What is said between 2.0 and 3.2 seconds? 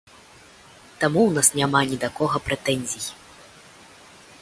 да кога прэтэнзій.